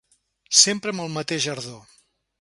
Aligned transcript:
Sempre 0.61 0.93
amb 0.95 1.05
el 1.05 1.13
mateix 1.19 1.49
ardor. 1.57 1.81